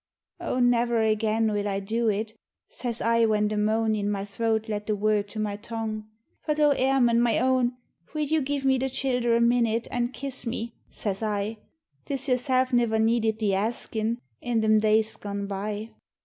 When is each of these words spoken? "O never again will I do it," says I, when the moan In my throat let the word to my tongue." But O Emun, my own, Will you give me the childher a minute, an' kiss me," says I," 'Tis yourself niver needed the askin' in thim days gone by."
"O 0.39 0.57
never 0.57 1.03
again 1.03 1.51
will 1.53 1.67
I 1.67 1.79
do 1.79 2.09
it," 2.09 2.33
says 2.71 3.01
I, 3.01 3.27
when 3.27 3.47
the 3.49 3.55
moan 3.55 3.93
In 3.95 4.09
my 4.09 4.25
throat 4.25 4.67
let 4.67 4.87
the 4.87 4.95
word 4.95 5.29
to 5.29 5.39
my 5.39 5.57
tongue." 5.57 6.07
But 6.47 6.59
O 6.59 6.71
Emun, 6.73 7.19
my 7.19 7.37
own, 7.37 7.73
Will 8.15 8.23
you 8.25 8.41
give 8.41 8.65
me 8.65 8.79
the 8.79 8.89
childher 8.89 9.37
a 9.37 9.41
minute, 9.41 9.87
an' 9.91 10.07
kiss 10.11 10.43
me," 10.47 10.73
says 10.89 11.21
I," 11.21 11.57
'Tis 12.05 12.27
yourself 12.27 12.73
niver 12.73 12.97
needed 12.97 13.37
the 13.37 13.53
askin' 13.53 14.17
in 14.41 14.63
thim 14.63 14.79
days 14.79 15.15
gone 15.17 15.45
by." 15.45 15.91